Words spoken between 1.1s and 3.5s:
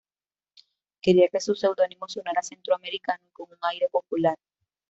que su seudónimo sonara centroamericano y